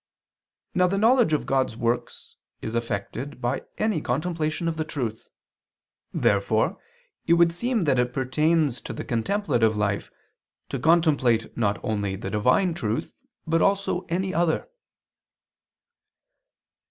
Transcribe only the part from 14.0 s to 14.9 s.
any other.